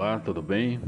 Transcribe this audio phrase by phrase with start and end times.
[0.00, 0.80] Olá, tudo bem?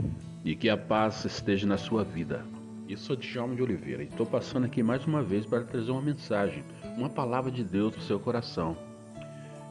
[0.42, 2.46] E que a paz esteja na sua vida.
[2.88, 6.00] Eu sou Djalma de Oliveira e estou passando aqui mais uma vez para trazer uma
[6.00, 6.64] mensagem,
[6.96, 8.74] uma palavra de Deus para o seu coração.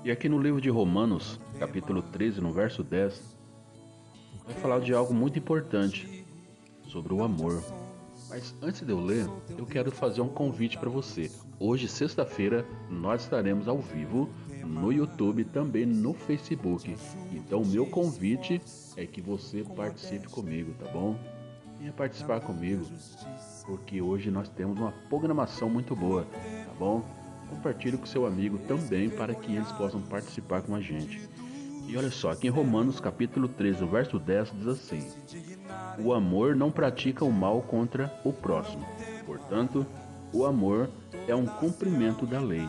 [0.05, 3.35] E aqui no livro de Romanos, capítulo 13, no verso 10,
[4.45, 6.23] vai falar de algo muito importante
[6.87, 7.63] sobre o amor.
[8.29, 9.27] Mas antes de eu ler,
[9.57, 11.31] eu quero fazer um convite para você.
[11.59, 14.29] Hoje, sexta-feira, nós estaremos ao vivo
[14.65, 16.95] no YouTube, também no Facebook.
[17.31, 18.61] Então, o meu convite
[18.95, 21.15] é que você participe comigo, tá bom?
[21.79, 22.85] Venha participar comigo,
[23.65, 27.03] porque hoje nós temos uma programação muito boa, tá bom?
[27.49, 31.27] Compartilhe com seu amigo também para que eles possam participar com a gente.
[31.87, 35.05] E olha só, aqui em Romanos capítulo 13, verso 10 diz assim:
[35.99, 38.85] O amor não pratica o mal contra o próximo.
[39.25, 39.85] Portanto,
[40.31, 40.89] o amor
[41.27, 42.65] é um cumprimento da lei.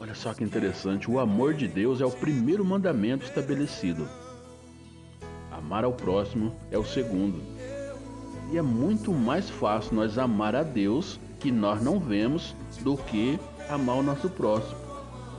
[0.00, 4.08] Olha só que interessante, o amor de Deus é o primeiro mandamento estabelecido.
[5.50, 7.40] Amar ao próximo é o segundo.
[8.50, 13.38] E é muito mais fácil nós amar a Deus, que nós não vemos, do que
[13.68, 14.90] amar o nosso próximo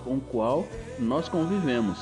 [0.04, 0.68] com o qual
[1.00, 1.98] nós convivemos.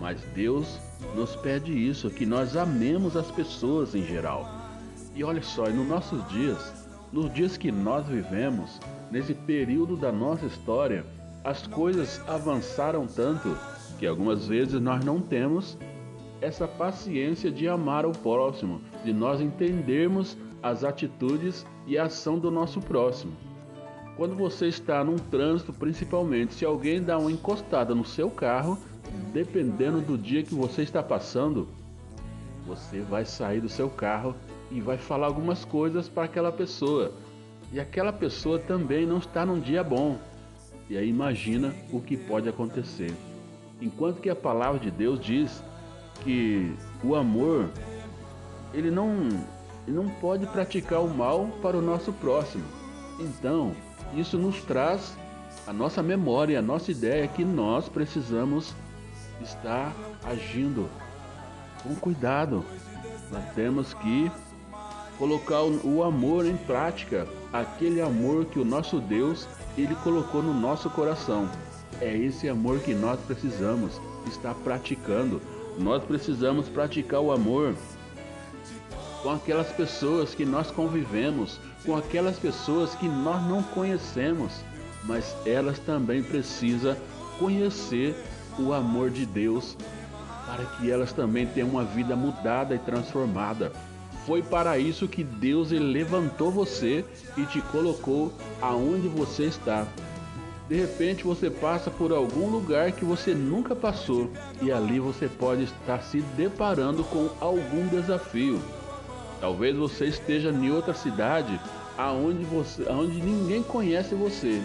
[0.00, 0.78] Mas Deus
[1.14, 4.48] nos pede isso, que nós amemos as pessoas em geral.
[5.14, 6.72] E olha só, nos nossos dias,
[7.12, 8.80] nos dias que nós vivemos,
[9.10, 11.04] nesse período da nossa história,
[11.44, 13.56] as coisas avançaram tanto
[13.98, 15.78] que algumas vezes nós não temos
[16.40, 22.50] essa paciência de amar o próximo, de nós entendermos as atitudes e a ação do
[22.50, 23.32] nosso próximo.
[24.16, 28.78] Quando você está num trânsito, principalmente, se alguém dá uma encostada no seu carro,
[29.32, 31.68] dependendo do dia que você está passando,
[32.66, 34.34] você vai sair do seu carro
[34.70, 37.12] e vai falar algumas coisas para aquela pessoa.
[37.72, 40.18] E aquela pessoa também não está num dia bom.
[40.88, 43.14] E aí imagina o que pode acontecer.
[43.80, 45.62] Enquanto que a palavra de Deus diz
[46.24, 47.70] que o amor
[48.72, 49.28] ele não
[49.86, 52.64] ele não pode praticar o mal para o nosso próximo.
[53.18, 53.74] Então,
[54.14, 55.16] isso nos traz
[55.66, 58.74] a nossa memória, a nossa ideia que nós precisamos
[59.42, 60.88] estar agindo
[61.82, 62.64] com cuidado.
[63.30, 64.30] Nós temos que
[65.18, 69.48] colocar o amor em prática, aquele amor que o nosso Deus
[69.82, 71.48] ele colocou no nosso coração.
[72.00, 75.40] É esse amor que nós precisamos estar praticando.
[75.78, 77.74] Nós precisamos praticar o amor
[79.22, 84.52] com aquelas pessoas que nós convivemos, com aquelas pessoas que nós não conhecemos,
[85.04, 86.96] mas elas também precisam
[87.38, 88.14] conhecer
[88.58, 89.76] o amor de Deus
[90.46, 93.72] para que elas também tenham uma vida mudada e transformada.
[94.28, 97.02] Foi para isso que Deus levantou você
[97.34, 98.30] e te colocou
[98.60, 99.86] aonde você está.
[100.68, 104.30] De repente você passa por algum lugar que você nunca passou
[104.60, 108.60] e ali você pode estar se deparando com algum desafio.
[109.40, 111.58] Talvez você esteja em outra cidade
[111.96, 114.60] aonde você, aonde ninguém conhece você.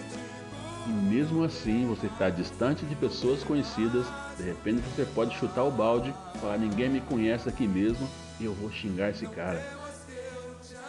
[0.86, 4.06] E mesmo assim você está distante de pessoas conhecidas,
[4.38, 8.08] de repente você pode chutar o balde, falar ninguém me conhece aqui mesmo
[8.40, 9.66] e eu vou xingar esse cara.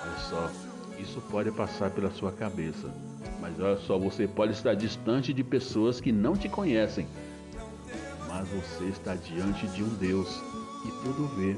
[0.02, 0.50] Olha só,
[0.98, 2.92] isso pode passar pela sua cabeça.
[3.40, 7.06] Mas olha só, você pode estar distante de pessoas que não te conhecem.
[8.28, 10.42] Mas você está diante de um Deus
[10.82, 11.56] que tudo vê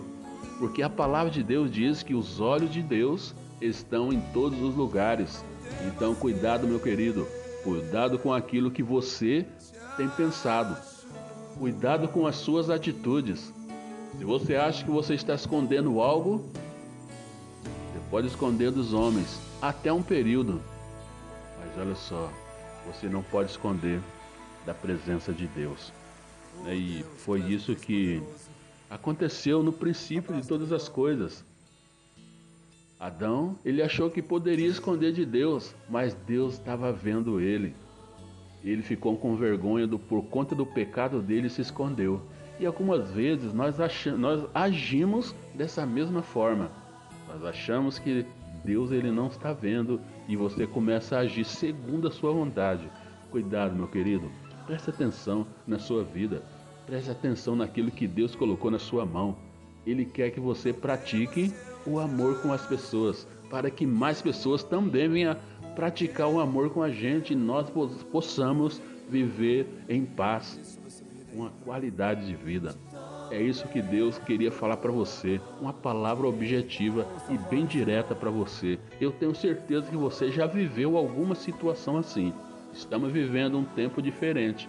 [0.58, 4.74] porque a palavra de Deus diz que os olhos de Deus estão em todos os
[4.74, 5.44] lugares.
[5.86, 7.26] Então, cuidado, meu querido,
[7.66, 9.44] cuidado com aquilo que você
[9.96, 10.76] tem pensado,
[11.58, 13.52] cuidado com as suas atitudes.
[14.16, 16.48] Se você acha que você está escondendo algo,
[17.64, 20.62] você pode esconder dos homens até um período,
[21.58, 22.30] mas olha só,
[22.86, 24.00] você não pode esconder
[24.64, 25.92] da presença de Deus.
[26.68, 28.22] E foi isso que
[28.88, 31.44] aconteceu no princípio de todas as coisas.
[32.98, 37.74] Adão, ele achou que poderia esconder de Deus, mas Deus estava vendo ele.
[38.64, 42.22] Ele ficou com vergonha do, por conta do pecado dele e se escondeu.
[42.58, 46.70] E algumas vezes nós, achamos, nós agimos dessa mesma forma.
[47.28, 48.24] Nós achamos que
[48.64, 52.90] Deus ele não está vendo e você começa a agir segundo a sua vontade.
[53.30, 54.30] Cuidado, meu querido.
[54.66, 56.42] Preste atenção na sua vida.
[56.86, 59.36] Preste atenção naquilo que Deus colocou na sua mão.
[59.86, 61.52] Ele quer que você pratique
[61.86, 65.36] o amor com as pessoas, para que mais pessoas também venham
[65.76, 67.70] praticar o amor com a gente e nós
[68.10, 70.78] possamos viver em paz,
[71.32, 72.74] uma qualidade de vida.
[73.30, 78.30] É isso que Deus queria falar para você, uma palavra objetiva e bem direta para
[78.30, 78.78] você.
[79.00, 82.32] Eu tenho certeza que você já viveu alguma situação assim.
[82.72, 84.68] Estamos vivendo um tempo diferente.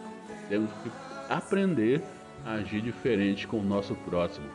[0.49, 0.91] Temos que
[1.29, 2.01] aprender
[2.45, 4.47] a agir diferente com o nosso próximo.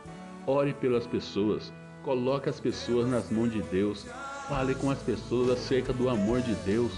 [0.45, 1.71] Ore pelas pessoas.
[2.03, 4.05] Coloque as pessoas nas mãos de Deus.
[4.49, 6.91] Fale com as pessoas acerca do amor de Deus.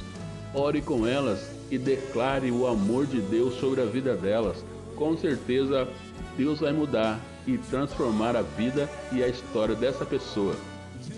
[0.54, 4.66] Ore com elas e declare o amor de Deus sobre a vida delas.
[4.96, 5.88] Com certeza,
[6.36, 10.56] Deus vai mudar e transformar a vida e a história dessa pessoa.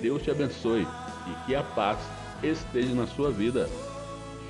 [0.02, 1.98] Deus te abençoe e que a paz
[2.44, 3.70] esteja na sua vida.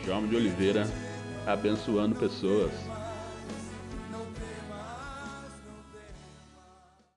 [0.03, 0.87] João de Oliveira,
[1.45, 2.71] abençoando pessoas.